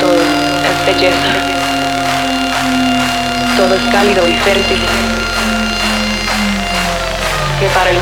Todo 0.00 0.14
es 0.14 0.86
belleza. 0.86 1.32
Todo 3.56 3.74
es 3.74 3.82
cálido 3.92 4.26
y 4.26 4.32
fértil. 4.38 4.80
Que 7.60 7.66
para 7.68 7.90
el 7.90 7.98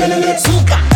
fresca. 0.00 0.16
libre 0.16 0.89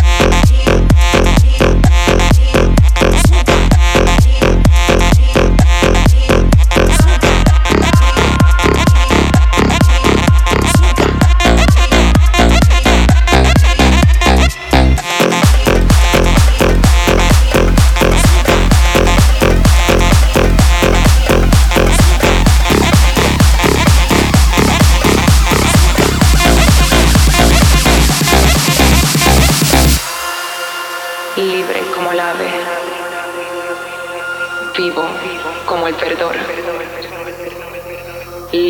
el 35.87 35.95
perdón, 35.95 36.35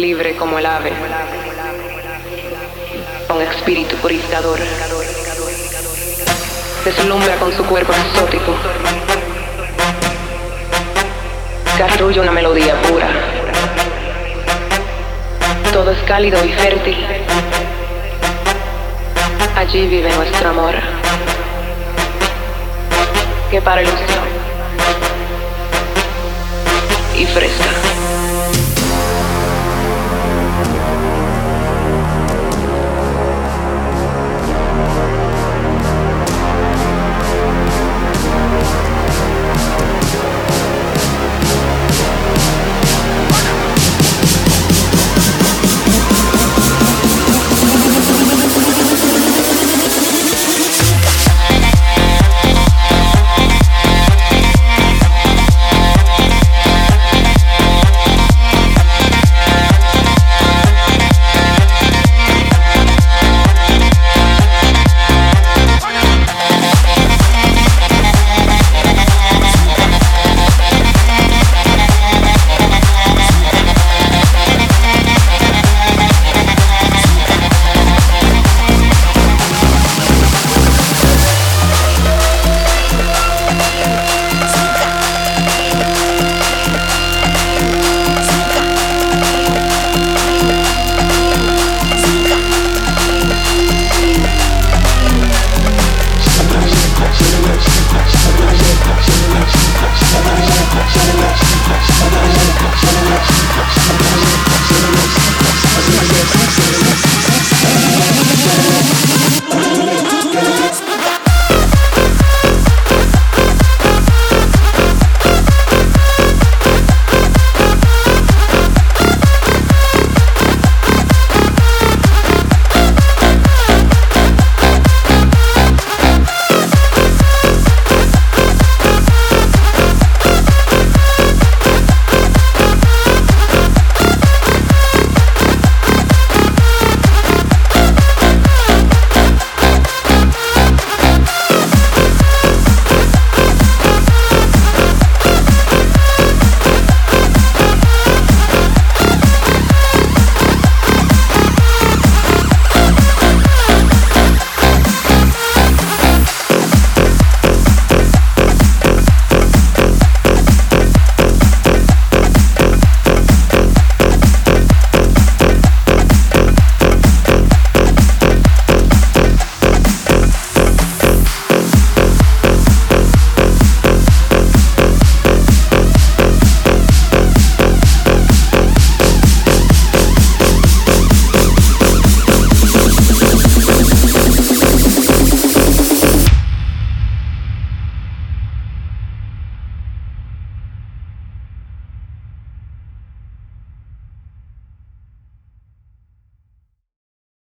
libre 0.01 0.35
como 0.35 0.59
el 0.59 0.65
ave, 0.65 0.91
un 3.33 3.41
espíritu 3.41 3.95
purificador, 3.97 4.59
deslumbra 6.83 7.35
con 7.37 7.55
su 7.55 7.63
cuerpo 7.65 7.93
exótico, 7.93 8.53
que 11.77 11.83
una 12.19 12.31
melodía 12.31 12.81
pura, 12.81 13.07
todo 15.71 15.91
es 15.91 15.99
cálido 16.03 16.43
y 16.43 16.51
fértil, 16.51 16.97
allí 19.55 19.87
vive 19.87 20.13
nuestro 20.15 20.49
amor 20.49 20.75
que 23.51 23.61
para 23.61 23.81
ilusión 23.81 24.44
y 27.17 27.25
fresca. 27.25 27.94